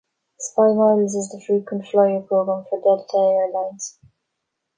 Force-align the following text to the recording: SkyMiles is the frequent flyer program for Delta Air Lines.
SkyMiles 0.39 1.13
is 1.15 1.29
the 1.31 1.39
frequent 1.45 1.85
flyer 1.85 2.21
program 2.21 2.65
for 2.67 2.81
Delta 2.81 3.15
Air 3.17 3.51
Lines. 3.51 3.99